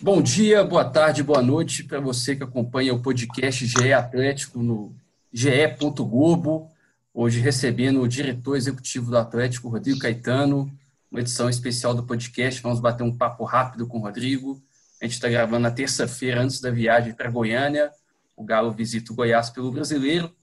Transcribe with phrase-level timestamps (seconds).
[0.00, 4.92] Bom dia, boa tarde, boa noite para você que acompanha o podcast GE Atlético no
[5.32, 6.68] ge.globo.
[7.14, 10.68] Hoje recebendo o diretor executivo do Atlético, Rodrigo Caetano,
[11.08, 12.60] uma edição especial do podcast.
[12.60, 14.60] Vamos bater um papo rápido com o Rodrigo.
[15.00, 17.92] A gente está gravando na terça-feira, antes da viagem para Goiânia.
[18.36, 20.34] O Galo visita o Goiás pelo brasileiro.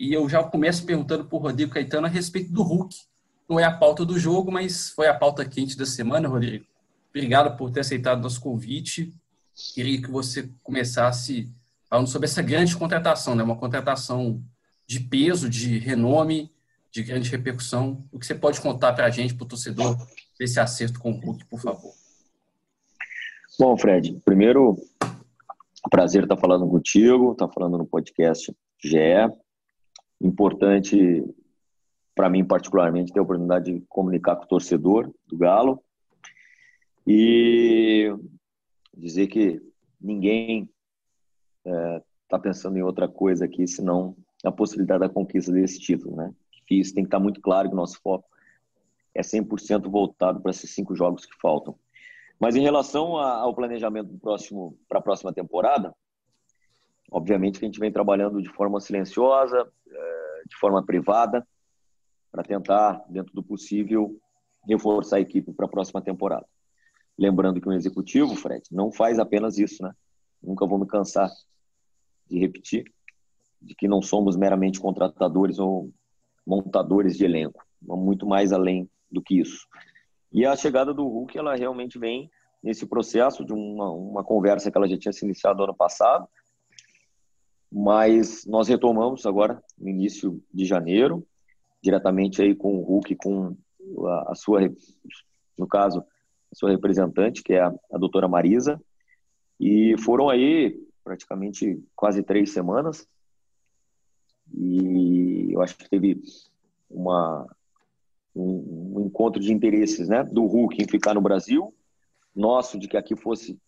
[0.00, 2.96] E eu já começo perguntando para o Rodrigo Caetano a respeito do Hulk.
[3.46, 6.64] Não é a pauta do jogo, mas foi a pauta quente da semana, Rodrigo.
[7.10, 9.12] Obrigado por ter aceitado nosso convite.
[9.74, 11.52] Queria que você começasse
[11.88, 13.42] falando sobre essa grande contratação, né?
[13.42, 14.42] uma contratação
[14.86, 16.52] de peso, de renome,
[16.90, 18.04] de grande repercussão.
[18.12, 19.96] O que você pode contar para a gente, para o torcedor,
[20.38, 21.92] desse acerto com o Hulk, por favor?
[23.58, 24.76] Bom, Fred, primeiro,
[25.90, 28.98] prazer estar falando contigo, estar falando no podcast GE.
[30.20, 31.24] Importante
[32.14, 35.82] para mim, particularmente, ter a oportunidade de comunicar com o torcedor do Galo
[37.10, 38.14] e
[38.94, 39.62] dizer que
[39.98, 40.68] ninguém
[41.64, 46.16] está é, tá pensando em outra coisa aqui senão a possibilidade da conquista desse título,
[46.16, 46.34] né?
[46.70, 48.28] Isso tem que estar tá muito claro que o nosso foco
[49.14, 51.74] é 100% voltado para esses cinco jogos que faltam.
[52.38, 55.94] Mas em relação ao planejamento próximo para a próxima temporada,
[57.10, 61.44] obviamente que a gente vem trabalhando de forma silenciosa, é, de forma privada,
[62.30, 64.14] para tentar, dentro do possível,
[64.68, 66.46] reforçar a equipe para a próxima temporada.
[67.18, 69.92] Lembrando que um executivo, Fred, não faz apenas isso, né?
[70.42, 71.28] Nunca vou me cansar
[72.28, 72.84] de repetir
[73.60, 75.92] de que não somos meramente contratadores ou
[76.46, 79.66] montadores de elenco, muito mais além do que isso.
[80.32, 82.30] E a chegada do Hulk, ela realmente vem
[82.62, 86.28] nesse processo de uma, uma conversa que ela já tinha se iniciado ano passado,
[87.70, 91.26] mas nós retomamos agora no início de janeiro,
[91.82, 93.56] diretamente aí com o Hulk, com
[94.06, 94.60] a, a sua,
[95.58, 96.04] no caso,
[96.52, 98.80] sua representante, que é a, a doutora Marisa,
[99.60, 103.06] e foram aí praticamente quase três semanas,
[104.54, 106.20] e eu acho que teve
[106.88, 107.46] uma,
[108.34, 111.74] um, um encontro de interesses né, do Hulk em ficar no Brasil,
[112.34, 113.58] nosso de que aqui fosse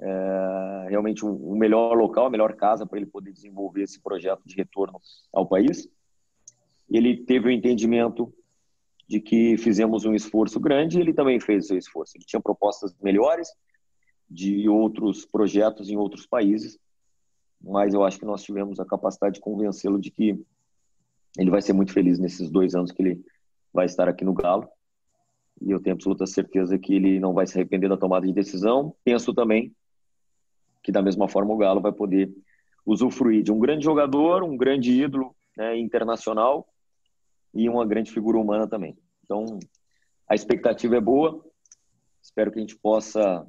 [0.00, 4.42] é, realmente um, um, melhor local, a melhor casa para ele poder desenvolver esse projeto
[4.44, 5.00] de retorno
[5.32, 5.88] ao país.
[6.88, 8.32] Ele teve o entendimento
[9.08, 12.16] de que fizemos um esforço grande e ele também fez o seu esforço.
[12.16, 13.48] Ele tinha propostas melhores
[14.30, 16.78] de outros projetos em outros países,
[17.58, 20.38] mas eu acho que nós tivemos a capacidade de convencê-lo de que
[21.38, 23.24] ele vai ser muito feliz nesses dois anos que ele
[23.72, 24.68] vai estar aqui no Galo.
[25.60, 28.94] E eu tenho absoluta certeza que ele não vai se arrepender da tomada de decisão.
[29.02, 29.74] Penso também
[30.82, 32.30] que, da mesma forma, o Galo vai poder
[32.84, 36.68] usufruir de um grande jogador, um grande ídolo né, internacional
[37.54, 38.96] e uma grande figura humana também.
[39.24, 39.58] Então,
[40.28, 41.44] a expectativa é boa.
[42.22, 43.46] Espero que a gente possa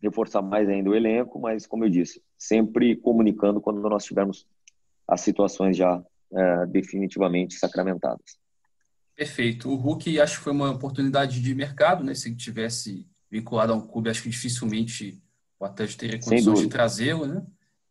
[0.00, 4.46] reforçar mais ainda o elenco, mas, como eu disse, sempre comunicando quando nós tivermos
[5.06, 8.38] as situações já é, definitivamente sacramentadas.
[9.16, 9.68] Perfeito.
[9.70, 12.14] O Hulk acho que foi uma oportunidade de mercado, né?
[12.14, 15.20] Se ele tivesse vinculado a um clube, acho que dificilmente
[15.58, 17.44] o Atlético teria condições de trazê-lo, né?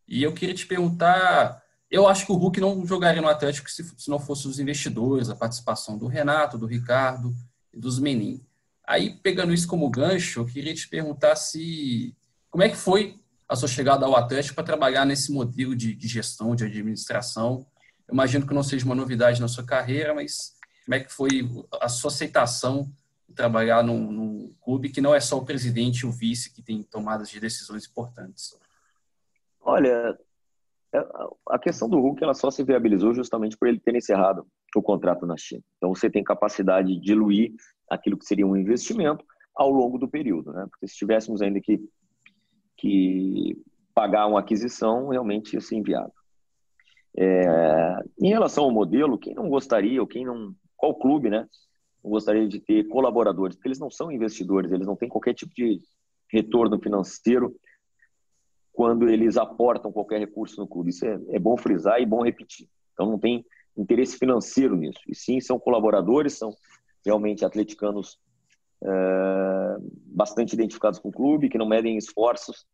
[0.08, 3.84] E eu queria te perguntar eu acho que o Hulk não jogaria no Atlético se,
[3.84, 7.34] se não fosse os investidores, a participação do Renato, do Ricardo
[7.74, 8.44] e dos Menin.
[8.86, 12.16] Aí, pegando isso como gancho, eu queria te perguntar se
[12.50, 16.08] como é que foi a sua chegada ao Atlético para trabalhar nesse modelo de, de,
[16.08, 17.66] gestão, de administração.
[18.08, 20.56] Eu imagino que não seja uma novidade na sua carreira, mas
[20.86, 21.50] como é que foi
[21.80, 22.92] a sua aceitação
[23.28, 26.62] de trabalhar num, num clube que não é só o presidente e o vice que
[26.62, 28.58] tem tomadas de decisões importantes?
[29.62, 30.18] Olha,
[31.50, 35.26] a questão do Hulk ela só se viabilizou justamente por ele ter encerrado o contrato
[35.26, 35.62] na China.
[35.78, 37.54] Então você tem capacidade de diluir
[37.90, 39.24] aquilo que seria um investimento
[39.56, 40.66] ao longo do período, né?
[40.70, 41.80] Porque se tivéssemos ainda que,
[42.78, 43.58] que
[43.94, 46.14] pagar uma aquisição, realmente ia ser inviável.
[47.18, 50.54] É, em relação ao modelo, quem não gostaria, ou quem não.
[50.76, 51.48] Qual clube, né?
[52.04, 55.80] Gostaria de ter colaboradores, porque eles não são investidores, eles não têm qualquer tipo de
[56.32, 57.56] retorno financeiro
[58.78, 60.92] quando eles aportam qualquer recurso no clube.
[60.92, 62.70] Isso é, é bom frisar e bom repetir.
[62.94, 63.44] Então não tem
[63.76, 65.00] interesse financeiro nisso.
[65.08, 66.54] E sim, são colaboradores, são
[67.04, 68.20] realmente atleticanos
[68.84, 72.68] é, bastante identificados com o clube, que não medem esforços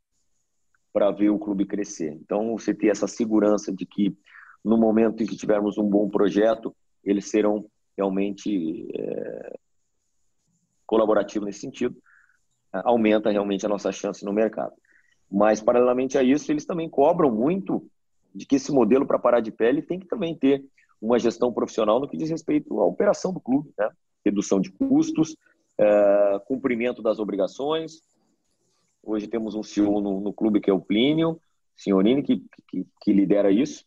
[0.91, 2.11] para ver o clube crescer.
[2.21, 4.13] Então você ter essa segurança de que
[4.61, 7.65] no momento em que tivermos um bom projeto, eles serão
[7.97, 9.55] realmente é,
[10.85, 11.95] colaborativos nesse sentido,
[12.73, 14.73] aumenta realmente a nossa chance no mercado.
[15.33, 17.83] Mas, paralelamente a isso, eles também cobram muito
[18.33, 20.63] de que esse modelo para parar de pé ele tem que também ter
[21.01, 23.89] uma gestão profissional no que diz respeito à operação do clube, né?
[24.24, 25.35] redução de custos,
[25.77, 28.01] é, cumprimento das obrigações,
[29.06, 31.39] Hoje temos um CEO no, no clube que é o Plínio
[31.75, 33.83] Signorini, que, que, que lidera isso,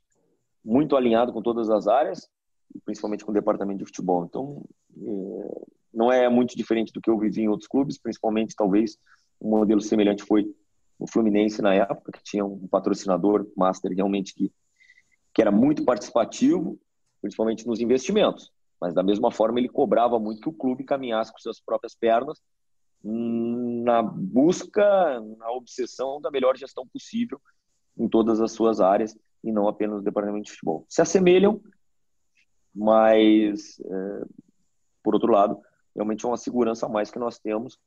[0.62, 2.28] muito alinhado com todas as áreas,
[2.84, 4.26] principalmente com o departamento de futebol.
[4.26, 4.62] Então,
[4.94, 8.98] é, não é muito diferente do que eu vivi em outros clubes, principalmente, talvez,
[9.40, 10.46] um modelo semelhante foi
[10.98, 14.52] o Fluminense na época, que tinha um patrocinador master realmente que,
[15.34, 16.78] que era muito participativo,
[17.20, 18.52] principalmente nos investimentos.
[18.80, 22.40] Mas, da mesma forma, ele cobrava muito que o clube caminhasse com suas próprias pernas
[23.02, 27.40] na busca, na obsessão da melhor gestão possível
[27.96, 30.84] em todas as suas áreas e não apenas no departamento de futebol.
[30.88, 31.60] Se assemelham,
[32.74, 34.24] mas, é,
[35.02, 35.60] por outro lado,
[35.94, 37.78] realmente é uma segurança a mais que nós temos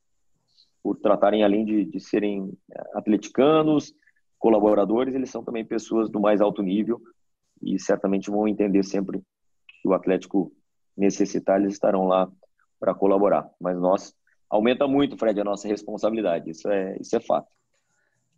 [0.84, 3.94] por tratarem, além de, de serem é, atleticanos,
[4.38, 7.02] colaboradores, eles são também pessoas do mais alto nível
[7.62, 9.22] e certamente vão entender sempre
[9.82, 10.52] que o Atlético
[10.96, 12.30] necessitar, eles estarão lá
[12.80, 13.50] para colaborar.
[13.60, 14.14] Mas nós
[14.50, 16.50] aumenta muito, Fred, a nossa responsabilidade.
[16.50, 17.48] Isso é, isso é fato.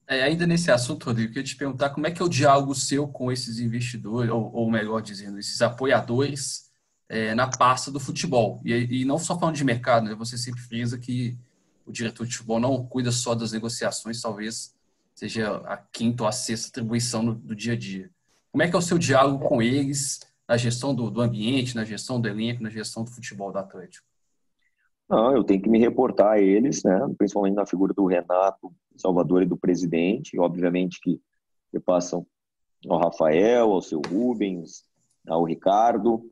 [0.07, 2.75] É, ainda nesse assunto, Rodrigo, eu queria te perguntar como é que é o diálogo
[2.75, 6.69] seu com esses investidores, ou, ou melhor dizendo, esses apoiadores
[7.07, 8.61] é, na pasta do futebol.
[8.65, 10.15] E, e, não só falando de mercado, né?
[10.15, 11.37] você sempre frisa que
[11.85, 14.75] o diretor de futebol não cuida só das negociações, talvez
[15.13, 18.09] seja a quinta ou a sexta atribuição no, do dia a dia.
[18.51, 21.85] Como é que é o seu diálogo com eles na gestão do, do ambiente, na
[21.85, 24.05] gestão do elenco, na gestão do futebol do Atlético?
[25.09, 26.99] Não, eu tenho que me reportar a eles, né?
[27.17, 31.19] principalmente na figura do Renato Salvador e do presidente, obviamente que
[31.79, 32.25] passam
[32.87, 34.83] ao Rafael, ao seu Rubens,
[35.27, 36.29] ao Ricardo.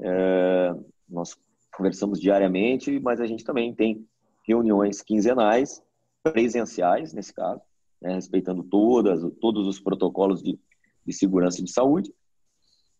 [0.00, 0.74] É,
[1.08, 1.36] nós
[1.74, 4.06] conversamos diariamente, mas a gente também tem
[4.46, 5.82] reuniões quinzenais,
[6.22, 7.60] presenciais, nesse caso,
[8.00, 8.14] né?
[8.14, 10.58] respeitando todas, todos os protocolos de,
[11.04, 12.12] de segurança e de saúde,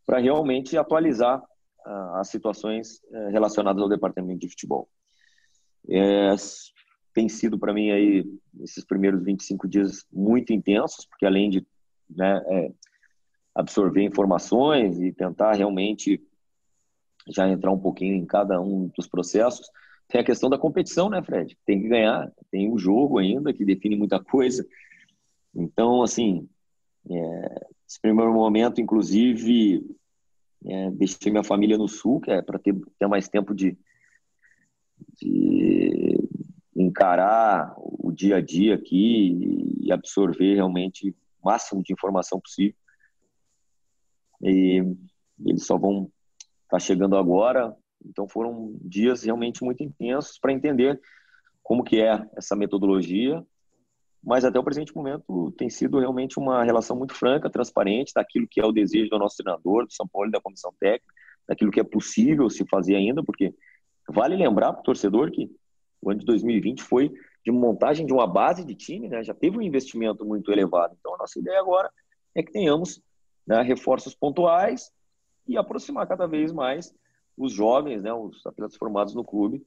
[0.05, 4.89] para realmente atualizar uh, as situações uh, relacionadas ao departamento de futebol.
[5.89, 6.35] É,
[7.15, 8.25] tem sido para mim aí
[8.61, 11.67] esses primeiros 25 dias muito intensos, porque além de
[12.11, 12.73] né, é,
[13.55, 16.23] absorver informações e tentar realmente
[17.29, 19.69] já entrar um pouquinho em cada um dos processos,
[20.09, 21.57] tem a questão da competição, né, Fred?
[21.65, 24.67] Tem que ganhar, tem um jogo ainda que define muita coisa.
[25.55, 26.49] Então, assim,
[27.11, 29.85] é, esse primeiro momento, inclusive,
[30.65, 33.77] é, deixei minha família no sul, que é para ter, ter mais tempo de,
[35.21, 36.29] de
[36.77, 41.11] encarar o dia a dia aqui e absorver realmente
[41.43, 42.77] o máximo de informação possível.
[44.43, 44.85] E
[45.45, 46.11] eles só vão
[46.65, 51.01] estar tá chegando agora, então foram dias realmente muito intensos para entender
[51.63, 53.45] como que é essa metodologia,
[54.23, 58.61] mas até o presente momento tem sido realmente uma relação muito franca, transparente, daquilo que
[58.61, 61.13] é o desejo do nosso treinador, do São Paulo e da comissão técnica,
[61.49, 63.55] daquilo que é possível se fazer ainda, porque
[64.09, 65.51] Vale lembrar para o torcedor que
[66.01, 67.13] o ano de 2020 foi
[67.45, 69.23] de montagem de uma base de time, né?
[69.23, 70.97] já teve um investimento muito elevado.
[70.99, 71.91] Então, a nossa ideia agora
[72.35, 73.03] é que tenhamos
[73.47, 74.91] né, reforços pontuais
[75.47, 76.93] e aproximar cada vez mais
[77.37, 79.63] os jovens, né, os atletas formados no clube,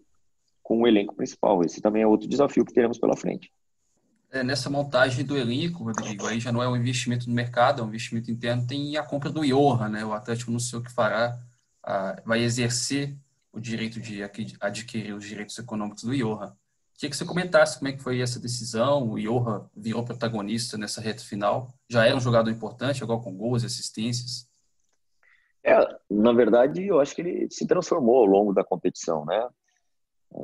[0.63, 1.63] com o elenco principal.
[1.63, 3.51] Esse também é outro desafio que teremos pela frente.
[4.31, 7.85] É, nessa montagem do elenco, Rodrigo, aí já não é um investimento no mercado, é
[7.85, 10.05] um investimento interno, tem a compra do Iorra, né?
[10.05, 11.39] O Atlético não sei o que fará,
[12.23, 13.17] vai exercer
[13.51, 14.21] o direito de
[14.59, 16.55] adquirir os direitos econômicos do Iorra.
[16.93, 19.09] Queria que você comentasse como é que foi essa decisão.
[19.09, 21.73] O Iorra virou protagonista nessa reta final.
[21.89, 24.48] Já era um jogador importante, agora com gols e assistências.
[25.63, 25.75] É,
[26.09, 29.47] na verdade, eu acho que ele se transformou ao longo da competição, né?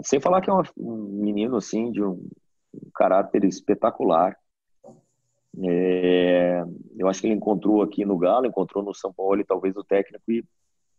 [0.03, 2.27] Sem falar que é um menino assim de um,
[2.93, 4.37] caráter espetacular.
[5.63, 6.63] É,
[6.97, 9.83] eu acho que ele encontrou aqui no Galo, encontrou no São Paulo, e talvez o
[9.83, 10.43] técnico e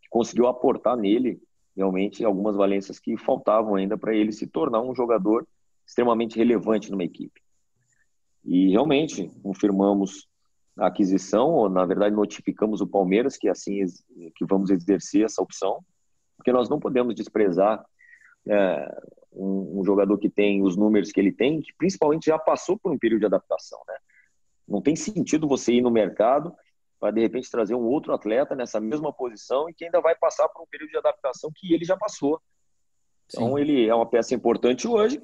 [0.08, 1.40] conseguiu aportar nele
[1.76, 5.46] realmente algumas valências que faltavam ainda para ele se tornar um jogador
[5.86, 7.40] extremamente relevante numa equipe.
[8.44, 10.26] E realmente confirmamos
[10.78, 13.84] a aquisição, ou na verdade notificamos o Palmeiras que assim
[14.34, 15.82] que vamos exercer essa opção,
[16.36, 17.84] porque nós não podemos desprezar
[18.46, 19.02] é,
[19.32, 22.92] um, um, jogador que tem os números que ele tem, que principalmente já passou por
[22.92, 23.94] um período de adaptação, né?
[24.68, 26.54] Não tem sentido você ir no mercado
[27.00, 30.48] para de repente trazer um outro atleta nessa mesma posição e que ainda vai passar
[30.48, 32.40] por um período de adaptação que ele já passou.
[33.26, 33.60] Então Sim.
[33.60, 35.22] ele é uma peça importante hoje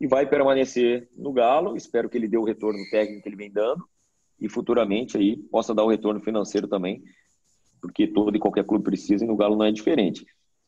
[0.00, 1.76] e vai permanecer no Galo.
[1.76, 3.86] Espero que ele dê o retorno técnico que ele vem dando
[4.40, 7.02] e futuramente aí possa dar o retorno financeiro também,
[7.80, 10.26] porque todo e qualquer clube precisa e no Galo não é diferente.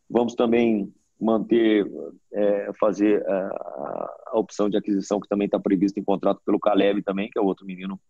[0.09, 1.87] Vamos também manter,
[2.33, 7.03] é, fazer a, a, opção de aquisição que também está prevista em contrato pelo Caleb
[7.03, 8.01] também, que é outro menino.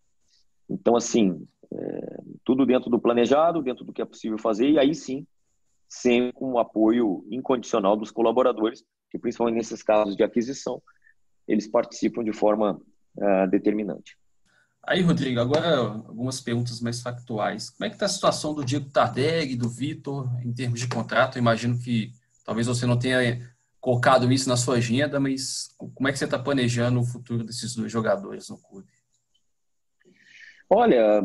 [0.68, 4.94] Então, assim, é, tudo dentro do planejado, dentro do que é possível fazer, e aí
[4.94, 5.26] sim,
[5.88, 10.82] sempre com o apoio incondicional dos colaboradores, que principalmente nesses casos de aquisição,
[11.46, 12.78] eles participam de forma
[13.16, 14.17] uh, determinante.
[14.88, 17.68] Aí, Rodrigo, agora algumas perguntas mais factuais.
[17.68, 21.36] Como é que está a situação do Diego Tardelli, do Vitor, em termos de contrato?
[21.36, 22.10] Eu imagino que
[22.42, 23.38] talvez você não tenha
[23.82, 27.74] colocado isso na sua agenda, mas como é que você está planejando o futuro desses
[27.76, 28.88] dois jogadores no clube?
[30.70, 31.22] Olha,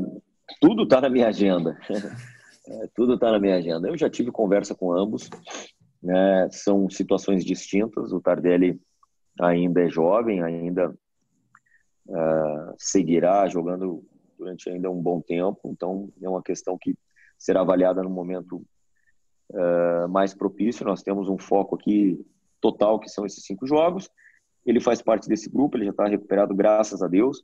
[0.59, 1.79] tudo está na minha agenda.
[2.65, 3.89] É, tudo está na minha agenda.
[3.89, 5.29] Eu já tive conversa com ambos.
[6.01, 6.47] Né?
[6.49, 8.13] São situações distintas.
[8.13, 8.79] O Tardelli
[9.37, 10.97] ainda é jovem, ainda
[12.07, 14.03] uh, seguirá jogando
[14.37, 15.59] durante ainda um bom tempo.
[15.65, 16.95] Então, é uma questão que
[17.37, 18.65] será avaliada no momento
[19.51, 20.85] uh, mais propício.
[20.85, 22.25] Nós temos um foco aqui
[22.61, 24.09] total, que são esses cinco jogos.
[24.65, 27.43] Ele faz parte desse grupo, ele já está recuperado, graças a Deus.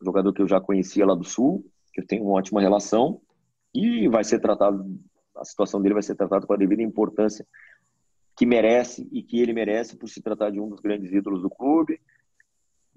[0.00, 3.20] Um jogador que eu já conhecia lá do Sul, que eu tenho uma ótima relação,
[3.74, 4.84] e vai ser tratado,
[5.36, 7.46] a situação dele vai ser tratada com a devida importância
[8.36, 11.50] que merece e que ele merece por se tratar de um dos grandes ídolos do
[11.50, 12.00] clube,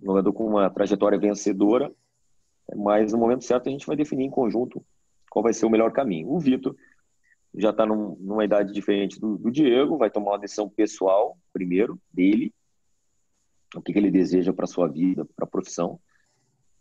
[0.03, 1.91] jogador com uma trajetória vencedora,
[2.75, 4.83] mas no momento certo a gente vai definir em conjunto
[5.29, 6.29] qual vai ser o melhor caminho.
[6.29, 6.75] O Vitor
[7.55, 11.99] já está num, numa idade diferente do, do, Diego, vai tomar uma decisão pessoal primeiro
[12.11, 12.53] dele,
[13.75, 15.99] o que, que ele deseja para sua vida, para a profissão,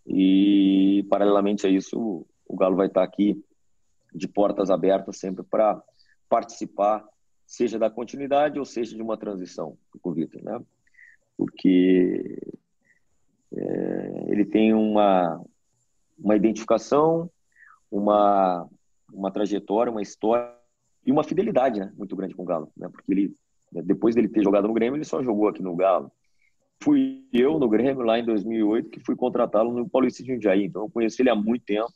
[0.06, 3.42] e paralelamente a isso o Galo vai estar tá aqui
[4.14, 5.82] de portas abertas sempre para
[6.28, 7.06] participar,
[7.46, 10.60] seja da continuidade ou seja de uma transição com o Vitor, né?
[11.36, 12.38] Porque
[13.54, 15.42] é, ele tem uma,
[16.18, 17.30] uma identificação,
[17.90, 18.68] uma,
[19.12, 20.52] uma trajetória, uma história
[21.04, 22.88] e uma fidelidade né, muito grande com o Galo, né?
[22.88, 23.36] Porque ele,
[23.70, 26.10] depois dele ter jogado no Grêmio, ele só jogou aqui no Galo.
[26.82, 30.82] Fui eu no Grêmio lá em 2008 que fui contratá-lo no Paulista de Jundiaí, então
[30.82, 31.92] eu conheço ele há muito tempo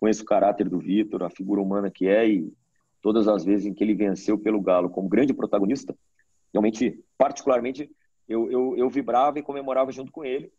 [0.00, 2.50] conheço o caráter do Vitor, a figura humana que é e
[3.02, 5.94] todas as vezes em que ele venceu pelo Galo como grande protagonista,
[6.52, 7.90] realmente, particularmente,
[8.26, 10.50] eu, eu, eu vibrava e comemorava junto com ele,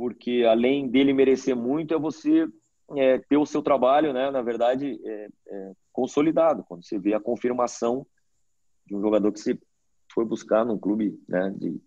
[0.00, 2.48] porque além dele merecer muito, é você
[2.96, 7.20] é, ter o seu trabalho, né, na verdade, é, é, consolidado, quando você vê a
[7.20, 8.06] confirmação
[8.86, 9.60] de um jogador que você
[10.10, 11.78] foi buscar num clube né, de,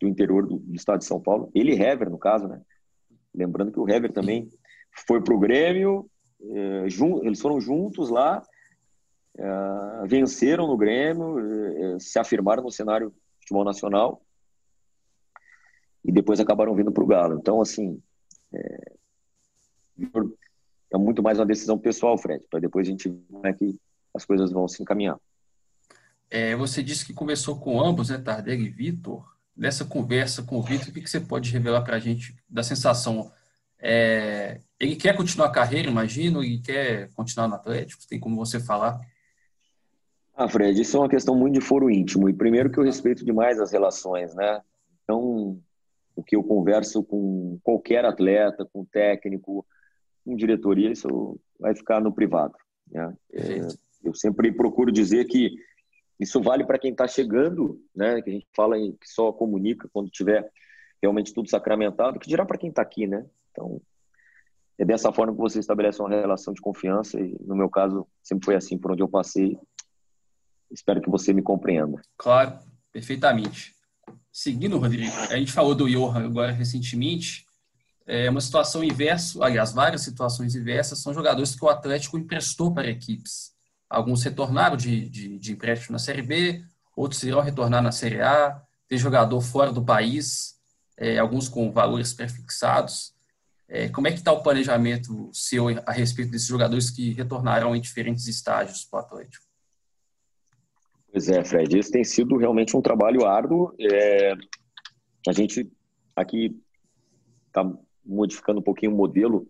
[0.00, 2.60] do interior do, do estado de São Paulo, ele Hever, no caso, né?
[3.32, 4.50] Lembrando que o Hever também
[5.06, 6.10] foi para o Grêmio,
[6.42, 6.86] é,
[7.22, 8.42] eles foram juntos lá,
[9.38, 14.23] é, venceram no Grêmio, é, se afirmaram no cenário futebol nacional
[16.04, 17.38] e depois acabaram vindo para o Galo.
[17.38, 18.00] Então, assim,
[18.52, 18.92] é,
[20.92, 23.78] é, muito mais uma decisão pessoal, Fred, para depois a gente ver como é que
[24.12, 25.18] as coisas vão se encaminhar.
[26.30, 29.24] É, você disse que conversou com ambos, né, Tardelli e Vitor.
[29.56, 32.62] Nessa conversa com o Vitor, o que, que você pode revelar para a gente da
[32.62, 33.30] sensação
[33.86, 38.06] é, ele quer continuar a carreira, imagino, e quer continuar no Atlético?
[38.08, 38.98] Tem como você falar?
[40.34, 42.26] Ah, Fred, isso é uma questão muito de foro íntimo.
[42.26, 44.62] E primeiro que eu respeito demais as relações, né?
[45.02, 45.60] Então,
[46.14, 49.66] o que eu converso com qualquer atleta, com técnico,
[50.24, 52.54] com diretoria, isso vai ficar no privado.
[52.90, 53.16] Né?
[53.32, 53.60] É,
[54.02, 55.54] eu sempre procuro dizer que
[56.18, 58.22] isso vale para quem está chegando, né?
[58.22, 60.48] Que a gente fala em, que só comunica quando tiver
[61.02, 63.26] realmente tudo sacramentado, que dirá para quem está aqui, né?
[63.50, 63.80] Então,
[64.78, 68.44] é dessa forma que você estabelece uma relação de confiança e, no meu caso, sempre
[68.44, 69.58] foi assim por onde eu passei.
[70.70, 72.00] Espero que você me compreenda.
[72.16, 72.58] Claro,
[72.92, 73.74] perfeitamente.
[74.36, 77.46] Seguindo, Rodrigo, a gente falou do Johan agora recentemente.
[78.04, 82.90] É uma situação inversa, aliás, várias situações inversas, são jogadores que o Atlético emprestou para
[82.90, 83.52] equipes.
[83.88, 86.64] Alguns retornaram de, de, de empréstimo na Série B,
[86.96, 88.60] outros irão retornar na Série A.
[88.88, 90.56] Tem jogador fora do país,
[90.96, 93.14] é, alguns com valores prefixados.
[93.68, 97.80] É, como é que está o planejamento seu a respeito desses jogadores que retornarão em
[97.80, 99.53] diferentes estágios para o Atlético?
[101.14, 103.72] Pois é, Fred, esse tem sido realmente um trabalho árduo.
[103.78, 104.32] É,
[105.28, 105.70] a gente
[106.16, 106.60] aqui
[107.46, 107.64] está
[108.04, 109.46] modificando um pouquinho o modelo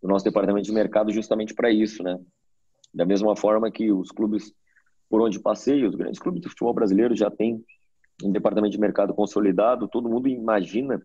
[0.00, 2.18] do nosso departamento de mercado justamente para isso, né?
[2.94, 4.54] Da mesma forma que os clubes
[5.10, 7.62] por onde passei, os grandes clubes do futebol brasileiro já têm
[8.22, 11.02] um departamento de mercado consolidado, todo mundo imagina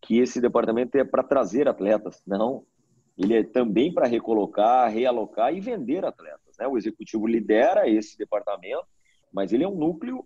[0.00, 2.64] que esse departamento é para trazer atletas, não.
[3.18, 6.56] Ele é também para recolocar, realocar e vender atletas.
[6.58, 6.66] Né?
[6.66, 8.86] O executivo lidera esse departamento,
[9.34, 10.24] mas ele é um núcleo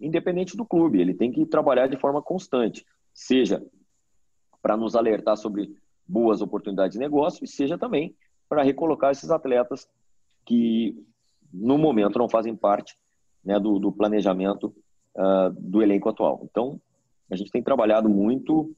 [0.00, 1.00] independente do clube.
[1.00, 3.64] Ele tem que trabalhar de forma constante, seja
[4.62, 8.14] para nos alertar sobre boas oportunidades de negócio, e seja também
[8.48, 9.88] para recolocar esses atletas
[10.44, 10.96] que
[11.52, 12.96] no momento não fazem parte
[13.44, 14.74] né, do, do, planejamento
[15.16, 16.40] uh, do elenco atual.
[16.44, 16.80] Então,
[17.30, 18.74] a gente tem trabalhado muito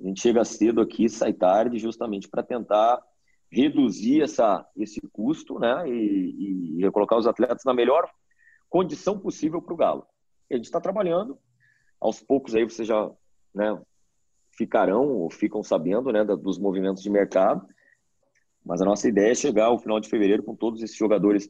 [0.00, 3.00] a gente chega cedo aqui, sai tarde, justamente para tentar
[3.50, 8.08] reduzir essa, esse custo né, e, e recolocar os atletas na melhor
[8.74, 10.04] condição possível para o Galo.
[10.50, 11.38] E a gente está trabalhando,
[12.00, 13.08] aos poucos aí você já
[13.54, 13.80] né,
[14.50, 17.64] ficarão ou ficam sabendo né, dos movimentos de mercado.
[18.64, 21.48] Mas a nossa ideia é chegar ao final de fevereiro com todos esses jogadores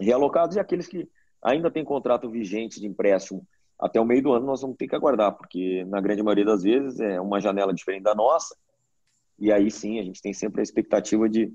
[0.00, 1.08] realocados e aqueles que
[1.40, 3.46] ainda têm contrato vigente de empréstimo
[3.78, 6.64] até o meio do ano, nós vamos ter que aguardar, porque na grande maioria das
[6.64, 8.56] vezes é uma janela diferente da nossa.
[9.38, 11.54] E aí sim, a gente tem sempre a expectativa de,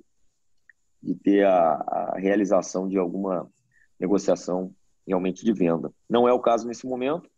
[1.04, 1.74] de ter a,
[2.14, 3.52] a realização de alguma
[4.00, 4.74] negociação
[5.12, 5.94] realmente de venda.
[6.10, 7.30] Não é o caso nesse momento.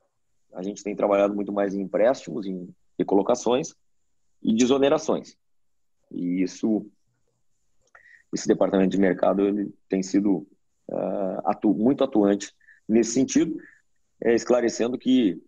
[0.53, 3.73] A gente tem trabalhado muito mais em empréstimos, em recolocações
[4.41, 5.35] e desonerações.
[6.11, 6.85] E isso,
[8.31, 10.47] esse departamento de mercado ele tem sido
[10.87, 12.53] uh, atu muito atuante
[12.87, 13.57] nesse sentido,
[14.21, 15.41] é, esclarecendo que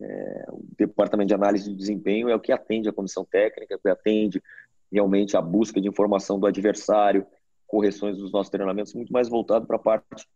[0.00, 3.88] é, o departamento de análise de desempenho é o que atende a comissão técnica, que
[3.88, 4.42] atende
[4.90, 7.26] realmente a busca de informação do adversário,
[7.66, 10.26] correções dos nossos treinamentos, muito mais voltado para a parte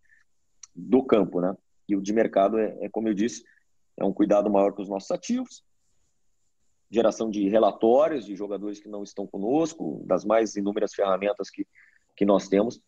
[0.78, 1.56] do campo, né?
[1.88, 3.44] E o de mercado é, é, como eu disse,
[3.96, 5.64] é um cuidado maior com os nossos ativos,
[6.90, 11.66] geração de relatórios de jogadores que não estão conosco, das mais inúmeras ferramentas que,
[12.16, 12.80] que nós temos,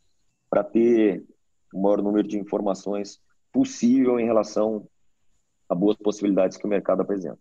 [0.48, 1.24] para ter
[1.72, 3.20] o maior número de informações
[3.52, 4.86] possível em relação
[5.68, 7.38] a boas possibilidades que o mercado apresenta.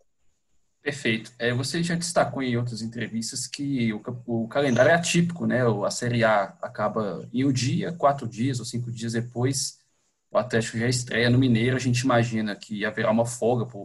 [0.81, 1.33] Perfeito.
[1.37, 5.61] É, você já destacou em outras entrevistas que o, o, calendário é atípico, né?
[5.85, 9.78] A Série A acaba em um dia, quatro dias ou cinco dias depois,
[10.31, 11.75] o Atlético já estreia no Mineiro.
[11.75, 13.79] A gente imagina que haverá uma folga para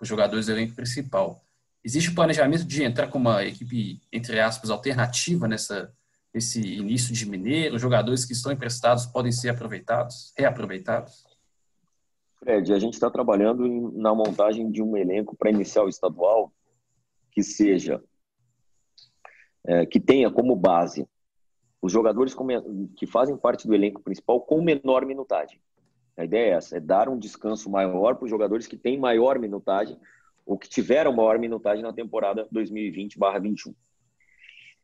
[0.00, 1.42] os jogadores do elenco principal.
[1.84, 5.92] Existe o planejamento de entrar com uma equipe, entre aspas, alternativa nessa,
[6.32, 7.76] nesse início de Mineiro?
[7.76, 11.24] Os jogadores que estão emprestados podem ser aproveitados, reaproveitados?
[12.38, 16.52] Fred, a gente está trabalhando em, na montagem de um elenco para iniciar o estadual
[17.30, 18.02] que seja,
[19.64, 21.06] é, que tenha como base
[21.82, 22.34] os jogadores
[22.96, 25.60] que fazem parte do elenco principal com menor minutagem.
[26.20, 29.38] A ideia é essa, é dar um descanso maior para os jogadores que têm maior
[29.38, 29.98] minutagem
[30.44, 33.74] ou que tiveram maior minutagem na temporada 2020/21.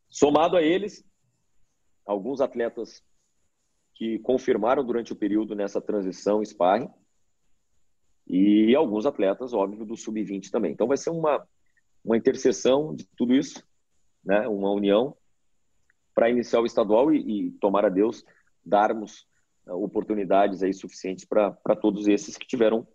[0.09, 1.05] Somado a eles,
[2.07, 3.03] alguns atletas
[3.93, 6.89] que confirmaram durante o período nessa transição sparring
[8.25, 10.71] e alguns atletas, óbvio, do sub-20 também.
[10.71, 11.47] Então vai ser uma,
[12.03, 13.63] uma interseção de tudo isso,
[14.25, 14.47] né?
[14.47, 15.15] uma união
[16.15, 18.25] para iniciar o estadual e, e, tomar a Deus,
[18.65, 19.26] darmos
[19.69, 22.87] oportunidades aí suficientes para todos esses que tiveram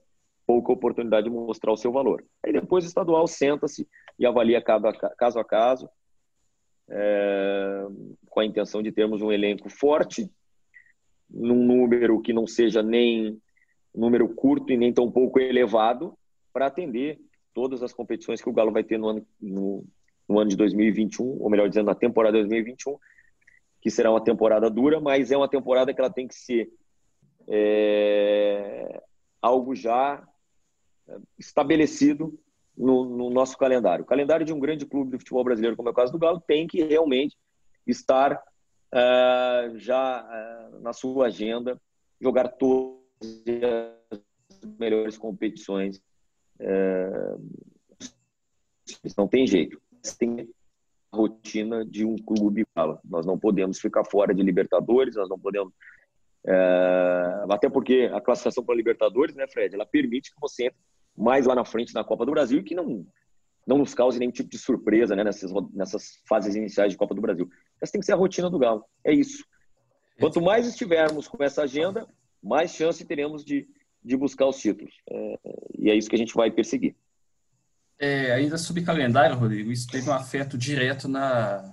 [0.47, 2.25] pouca oportunidade de mostrar o seu valor.
[2.45, 5.89] Aí depois o estadual senta-se e avalia cada, caso a caso,
[6.89, 7.87] é,
[8.29, 10.31] com a intenção de termos um elenco forte,
[11.31, 13.41] num número que não seja nem
[13.95, 16.17] número curto e nem tão pouco elevado
[16.53, 17.19] para atender
[17.55, 19.85] todas as competições que o Galo vai ter no ano, no,
[20.29, 22.99] no ano de 2021, ou melhor dizendo, na temporada 2021,
[23.83, 26.71] que será uma temporada dura, mas é uma temporada que ela tem que ser
[27.49, 29.03] é,
[29.43, 30.25] algo já
[31.37, 32.39] estabelecido
[32.79, 34.05] no, no, nosso calendário.
[34.05, 36.41] O calendário de um grande clube do futebol brasileiro, como é o caso do Galo,
[36.41, 37.37] tem que realmente
[37.85, 41.79] estar uh, já uh, na sua agenda,
[42.21, 43.03] jogar todos
[44.13, 46.01] as melhores competições.
[46.61, 47.37] É...
[49.19, 49.81] Não tem jeito.
[50.19, 50.49] Tem
[51.13, 52.67] rotina de um clube.
[53.05, 55.73] Nós não podemos ficar fora de Libertadores, nós não podemos.
[56.47, 57.45] É...
[57.51, 60.79] Até porque a classificação para Libertadores, né, Fred, ela permite que você entre
[61.17, 63.07] mais lá na frente na Copa do Brasil e que não,
[63.67, 67.21] não nos cause nenhum tipo de surpresa né, nessas, nessas fases iniciais de Copa do
[67.21, 67.49] Brasil.
[67.81, 68.85] Essa tem que ser a rotina do Galo.
[69.05, 69.45] É isso.
[70.19, 72.07] Quanto mais estivermos com essa agenda,
[72.43, 73.69] mais chance teremos de,
[74.03, 74.95] de buscar os títulos.
[75.11, 75.39] É,
[75.79, 76.97] e é isso que a gente vai perseguir.
[78.05, 81.73] É, ainda sobre calendário, Rodrigo, isso teve um afeto direto na,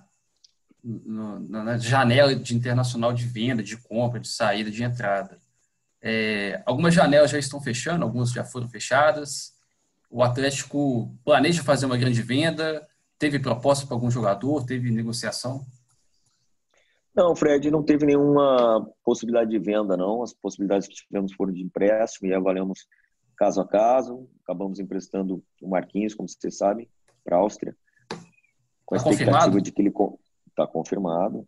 [0.83, 5.39] na janela de internacional de venda, de compra, de saída, de entrada.
[5.99, 9.55] É, algumas janelas já estão fechando, algumas já foram fechadas.
[10.07, 12.87] O Atlético planeja fazer uma grande venda.
[13.17, 14.67] Teve proposta para algum jogador?
[14.67, 15.65] Teve negociação?
[17.15, 20.21] Não, Fred, não teve nenhuma possibilidade de venda, não.
[20.21, 22.85] As possibilidades que tivemos foram de empréstimo e avaliamos
[23.39, 24.29] caso a caso.
[24.43, 26.89] Acabamos emprestando o Marquinhos, como vocês sabem,
[27.23, 27.75] para a Áustria,
[28.85, 29.61] com a tá expectativa confirmado?
[29.61, 29.93] de que ele
[30.49, 31.47] está confirmado.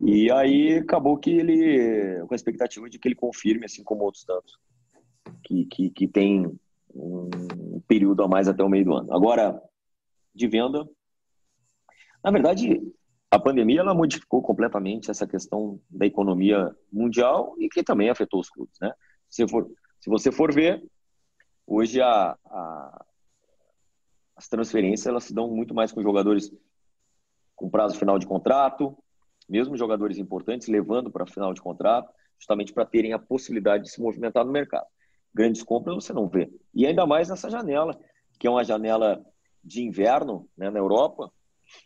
[0.00, 4.24] E aí acabou que ele, com a expectativa de que ele confirme, assim como outros
[4.24, 4.58] tantos,
[5.44, 6.58] que, que, que tem
[6.94, 9.12] um período a mais até o meio do ano.
[9.12, 9.60] Agora,
[10.34, 10.88] de venda,
[12.24, 12.80] na verdade,
[13.30, 18.48] a pandemia ela modificou completamente essa questão da economia mundial e que também afetou os
[18.48, 18.92] clubes, né?
[19.28, 20.82] Se, for, se você for ver,
[21.66, 23.04] hoje a, a,
[24.34, 26.50] as transferências elas se dão muito mais com jogadores
[27.54, 28.96] com prazo final de contrato,
[29.46, 34.00] mesmo jogadores importantes levando para final de contrato, justamente para terem a possibilidade de se
[34.00, 34.86] movimentar no mercado.
[35.34, 36.50] Grandes compras você não vê.
[36.74, 38.00] E ainda mais nessa janela,
[38.38, 39.22] que é uma janela
[39.62, 41.30] de inverno né, na Europa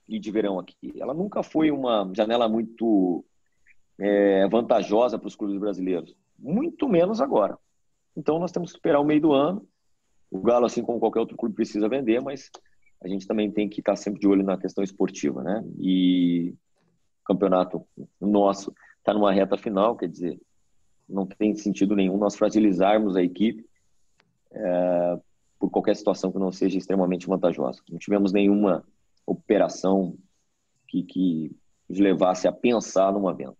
[0.08, 0.94] e de verão aqui.
[1.00, 3.24] Ela nunca foi uma janela muito
[3.98, 7.58] é, vantajosa para os clubes brasileiros, muito menos agora.
[8.16, 9.66] Então nós temos que esperar o meio do ano.
[10.30, 12.50] O Galo, assim como qualquer outro clube, precisa vender, mas
[13.02, 15.64] a gente também tem que estar sempre de olho na questão esportiva, né?
[15.78, 16.54] E
[17.22, 17.86] o campeonato
[18.20, 20.40] nosso está numa reta final, quer dizer,
[21.08, 23.66] não tem sentido nenhum nós fragilizarmos a equipe
[24.50, 25.18] é,
[25.58, 27.82] por qualquer situação que não seja extremamente vantajosa.
[27.90, 28.84] Não tivemos nenhuma
[29.26, 30.16] operação
[30.88, 31.56] que, que
[31.88, 33.56] nos levasse a pensar numa venda.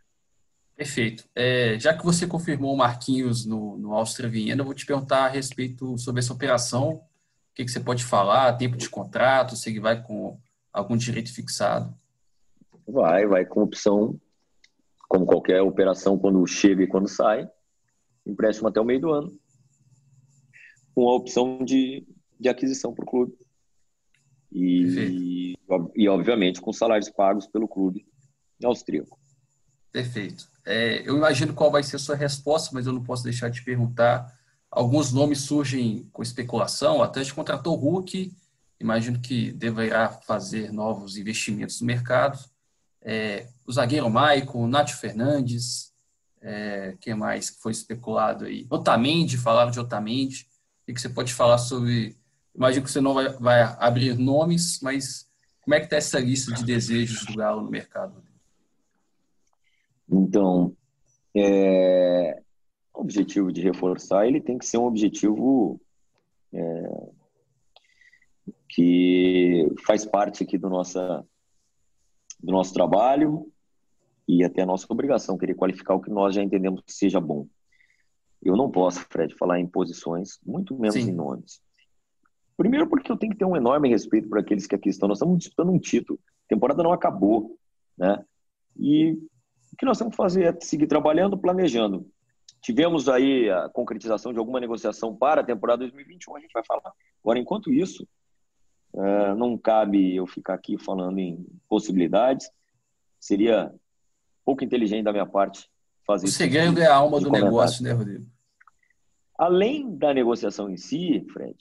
[0.77, 1.25] Perfeito.
[1.35, 5.27] É, já que você confirmou o Marquinhos no, no Áustria Viena, eu vou te perguntar
[5.27, 6.95] a respeito sobre essa operação.
[6.95, 7.01] O
[7.55, 8.53] que, que você pode falar?
[8.55, 9.55] Tempo de contrato?
[9.55, 10.39] Se ele vai com
[10.73, 11.95] algum direito fixado?
[12.87, 14.21] Vai, vai com opção,
[15.09, 17.49] como qualquer operação, quando chega e quando sai.
[18.27, 19.39] Empréstimo até o meio do ano.
[20.93, 22.05] Com a opção de,
[22.39, 23.39] de aquisição para o clube.
[24.51, 25.57] E,
[25.95, 28.05] e, obviamente, com salários pagos pelo clube
[28.63, 29.19] austríaco.
[29.95, 30.49] Perfeito.
[30.67, 33.63] É, eu imagino qual vai ser a sua resposta, mas eu não posso deixar de
[33.63, 34.37] perguntar.
[34.69, 36.99] Alguns nomes surgem com especulação.
[36.99, 38.35] O Atlético contratou o Hulk,
[38.81, 42.37] imagino que deverá fazer novos investimentos no mercado.
[43.01, 45.93] É, o zagueiro Maicon, o Nath Fernandes,
[46.43, 48.67] é, quem mais foi especulado aí?
[48.69, 50.49] Otamendi, falaram de Otamendi.
[50.89, 52.17] O que você pode falar sobre
[52.53, 55.29] Imagino que você não vai, vai abrir nomes, mas
[55.61, 58.23] como é que está essa lista de desejos do Galo no mercado?
[60.11, 60.77] Então,
[61.35, 62.43] é,
[62.95, 65.81] o objetivo de reforçar ele tem que ser um objetivo
[66.53, 67.11] é,
[68.69, 71.25] que faz parte aqui do, nossa,
[72.41, 73.51] do nosso trabalho
[74.27, 77.47] e até a nossa obrigação, querer qualificar o que nós já entendemos que seja bom.
[78.43, 81.11] Eu não posso, Fred, falar em posições, muito menos Sim.
[81.11, 81.63] em nomes.
[82.57, 85.09] Primeiro porque eu tenho que ter um enorme respeito por aqueles que aqui estão.
[85.09, 86.21] Nós estamos disputando um título.
[86.47, 87.59] A temporada não acabou,
[87.99, 88.25] né?
[88.79, 89.19] E
[89.75, 92.09] o que nós temos que fazer é seguir trabalhando, planejando.
[92.63, 96.93] Tivemos aí a concretização de alguma negociação para a temporada 2021, a gente vai falar.
[97.23, 98.07] Agora, enquanto isso,
[98.95, 102.49] é, não cabe eu ficar aqui falando em possibilidades.
[103.19, 103.75] Seria
[104.45, 105.69] pouco inteligente da minha parte
[106.07, 106.37] fazer o isso.
[106.37, 108.25] O segredo é a alma do negócio, né, Rodrigo?
[109.37, 111.57] Além da negociação em si, Fred,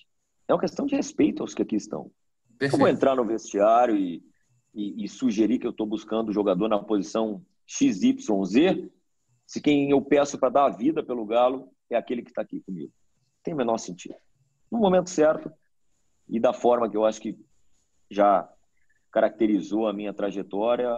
[0.48, 2.12] é uma questão de respeito aos que aqui estão.
[2.60, 2.76] Perfeito.
[2.76, 4.24] Eu vou entrar no vestiário e,
[4.72, 8.90] e, e sugerir que eu estou buscando o jogador na posição XYZ,
[9.46, 12.60] se quem eu peço para dar a vida pelo Galo é aquele que está aqui
[12.62, 12.92] comigo.
[13.44, 14.16] Tem o menor sentido.
[14.72, 15.52] No momento certo
[16.28, 17.38] e da forma que eu acho que
[18.10, 18.50] já
[19.12, 20.90] caracterizou a minha trajetória,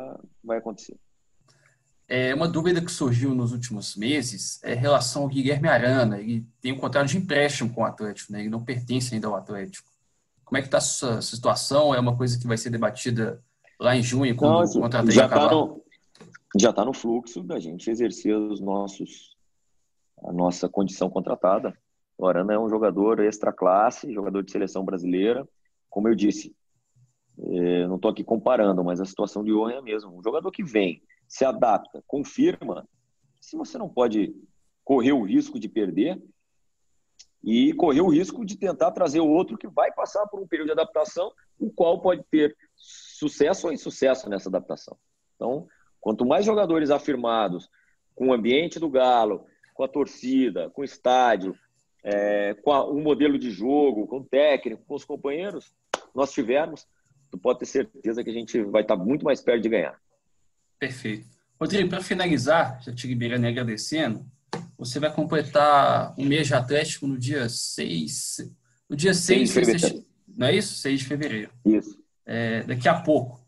[0.44, 0.98] vai acontecer.
[2.08, 6.20] É, uma dúvida que surgiu nos últimos meses é em relação ao Guilherme Arana.
[6.20, 8.42] Ele tem um contrato de empréstimo com o Atlético, né?
[8.42, 9.90] ele não pertence ainda ao Atlético.
[10.44, 11.96] Como é que está essa situação?
[11.96, 13.44] É uma coisa que vai ser debatida
[13.80, 15.84] lá em junho, quando Nossa, o contrato já está no,
[16.60, 19.36] já está no fluxo da gente exercer os nossos,
[20.24, 21.78] a nossa condição contratada.
[22.18, 25.48] O Arana é um jogador extra classe, jogador de seleção brasileira.
[25.90, 26.56] Como eu disse,
[27.38, 30.10] é, não estou aqui comparando, mas a situação de hoje é a mesma.
[30.10, 32.88] Um jogador que vem se adapta, confirma,
[33.42, 34.34] se você não pode
[34.84, 36.22] correr o risco de perder
[37.44, 40.68] e correr o risco de tentar trazer o outro que vai passar por um período
[40.68, 44.98] de adaptação, o qual pode ter sucesso ou insucesso nessa adaptação.
[45.36, 45.68] Então,
[46.06, 47.68] quanto mais jogadores afirmados,
[48.14, 51.58] com o ambiente do Galo, com a torcida, com o estádio,
[52.04, 55.74] é, com um modelo de jogo, com o técnico, com os companheiros,
[56.14, 56.86] nós tivermos,
[57.32, 60.00] tu pode ter certeza que a gente vai estar muito mais perto de ganhar.
[60.78, 61.26] Perfeito.
[61.60, 64.24] Rodrigo, para finalizar, já te liberando e agradecendo,
[64.78, 68.54] você vai completar um mês de Atlético no dia 6,
[68.88, 70.06] no dia 6, 6 de fevereiro.
[70.38, 70.76] não é isso?
[70.76, 71.52] 6 de fevereiro.
[71.66, 72.00] Isso.
[72.28, 73.44] É, daqui a pouco.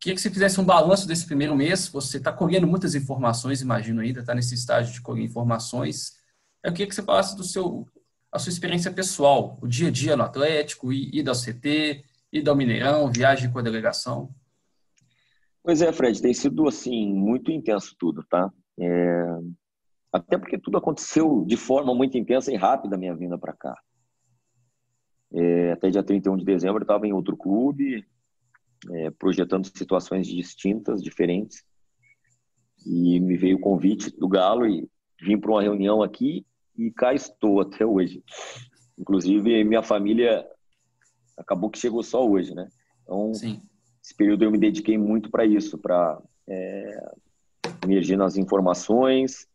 [0.00, 1.88] Queria que você fizesse um balanço desse primeiro mês.
[1.88, 6.16] Você está colhendo muitas informações, imagino ainda, está nesse estágio de colher informações.
[6.62, 7.86] Eu queria que você falasse do seu,
[8.30, 12.54] a sua experiência pessoal, o dia a dia no Atlético, ir ao CT, ir ao
[12.54, 14.32] Mineirão, viagem com a delegação.
[15.62, 18.50] Pois é, Fred, tem sido assim muito intenso tudo, tá?
[18.78, 19.24] É...
[20.12, 23.76] Até porque tudo aconteceu de forma muito intensa e rápida a minha vinda para cá.
[25.32, 25.72] É...
[25.72, 28.06] Até dia 31 de dezembro eu estava em outro clube,
[28.90, 31.64] é, projetando situações distintas, diferentes.
[32.86, 34.88] E me veio o convite do Galo e
[35.20, 38.22] vim para uma reunião aqui e cá estou até hoje.
[38.98, 40.46] Inclusive, minha família
[41.36, 42.68] acabou que chegou só hoje, né?
[43.02, 43.60] Então, Sim
[44.08, 47.10] esse período eu me dediquei muito para isso, para é,
[47.84, 49.46] emergir nas informações,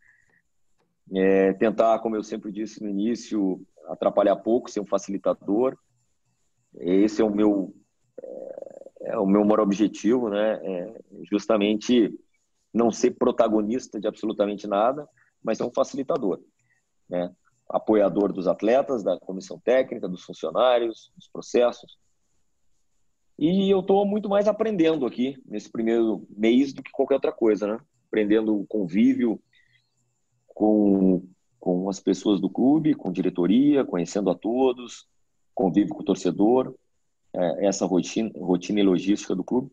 [1.12, 5.76] é, tentar, como eu sempre disse no início, atrapalhar pouco, ser um facilitador.
[6.76, 7.74] Esse é o meu
[9.04, 10.60] é, o meu maior objetivo, né?
[10.64, 12.14] É justamente
[12.74, 15.08] não ser protagonista de absolutamente nada,
[15.44, 16.40] mas ser um facilitador,
[17.10, 17.34] né?
[17.70, 21.98] Apoiador dos atletas, da comissão técnica, dos funcionários, dos processos.
[23.38, 27.68] E eu estou muito mais aprendendo aqui nesse primeiro mês do que qualquer outra coisa,
[27.68, 27.80] né?
[28.08, 29.42] Aprendendo o convívio
[30.48, 31.28] com,
[31.60, 35.08] com as pessoas do clube, com diretoria, conhecendo a todos,
[35.54, 36.76] convívio com o torcedor,
[37.36, 39.72] é, essa rotina, rotina e logística do clube.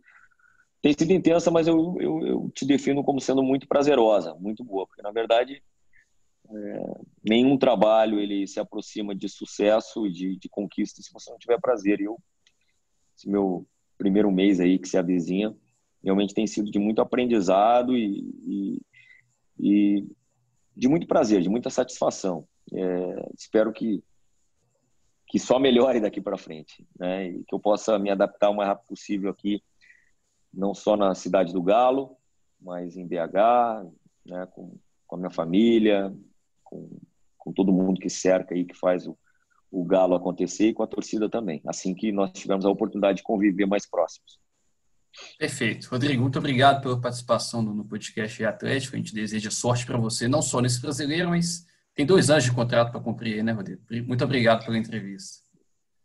[0.83, 4.87] Tem sido intensa, mas eu, eu, eu, te defino como sendo muito prazerosa, muito boa,
[4.87, 5.63] porque na verdade
[6.49, 11.61] é, nenhum trabalho ele se aproxima de sucesso de, de conquista se você não tiver
[11.61, 12.01] prazer.
[12.01, 12.19] E eu,
[13.17, 13.67] esse meu
[13.99, 15.55] primeiro mês aí que se avizinha,
[16.03, 18.81] realmente tem sido de muito aprendizado e, e,
[19.59, 20.07] e
[20.75, 22.49] de muito prazer, de muita satisfação.
[22.73, 24.03] É, espero que
[25.31, 27.29] que só melhore daqui para frente, né?
[27.29, 29.63] E que eu possa me adaptar o mais rápido possível aqui,
[30.53, 32.17] não só na cidade do Galo,
[32.61, 33.87] mas em BH,
[34.27, 34.47] né?
[34.51, 36.13] Com, com a minha família,
[36.65, 36.99] com,
[37.39, 39.17] com todo mundo que cerca aí, que faz o,
[39.71, 43.23] o Galo acontecer e com a torcida também, assim que nós tivermos a oportunidade de
[43.23, 44.41] conviver mais próximos.
[45.39, 45.89] Perfeito.
[45.89, 48.95] Rodrigo, muito obrigado pela participação no podcast Atlético.
[48.95, 51.67] A gente deseja sorte para você, não só nesse brasileiro, mas
[52.01, 53.83] tem dois anos de contrato para cumprir, né, Rodrigo?
[54.07, 55.43] Muito obrigado pela entrevista.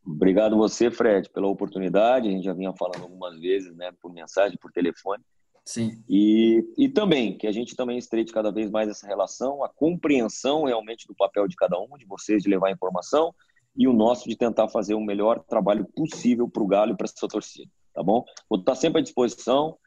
[0.06, 2.28] Obrigado você, Fred, pela oportunidade.
[2.28, 5.24] A gente já vinha falando algumas vezes, né, por mensagem, por telefone.
[5.64, 6.04] Sim.
[6.10, 10.66] E, e também que a gente também estreite cada vez mais essa relação, a compreensão
[10.66, 13.34] realmente do papel de cada um, de vocês de levar informação
[13.74, 17.06] e o nosso de tentar fazer o melhor trabalho possível para o Galo e para
[17.06, 18.26] essa torcida, tá bom?
[18.50, 19.78] Vou estar sempre à disposição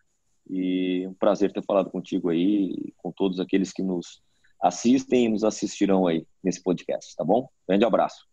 [0.48, 4.22] e um prazer ter falado contigo aí, com todos aqueles que nos
[4.62, 7.48] assistem e nos assistirão aí nesse podcast, tá bom?
[7.68, 8.28] Grande abraço.